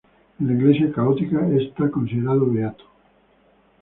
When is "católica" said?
0.91-1.47